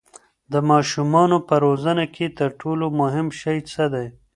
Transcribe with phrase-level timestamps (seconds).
[0.51, 4.07] د ماشومانو په روزنه کې تر ټولو مهم شی څه دی؟